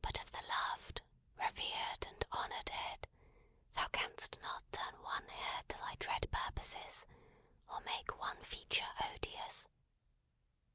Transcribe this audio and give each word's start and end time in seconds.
But 0.00 0.18
of 0.22 0.30
the 0.30 0.40
loved, 0.48 1.02
revered, 1.38 2.06
and 2.06 2.24
honoured 2.32 2.70
head, 2.70 3.06
thou 3.74 3.86
canst 3.88 4.38
not 4.40 4.64
turn 4.72 5.02
one 5.02 5.28
hair 5.28 5.62
to 5.68 5.76
thy 5.76 5.94
dread 5.96 6.26
purposes, 6.32 7.04
or 7.68 7.80
make 7.82 8.16
one 8.18 8.42
feature 8.44 8.88
odious. 9.12 9.68